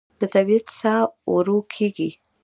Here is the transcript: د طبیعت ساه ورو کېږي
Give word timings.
د 0.19 0.21
طبیعت 0.33 0.67
ساه 0.79 1.03
ورو 1.33 1.57
کېږي 1.73 2.09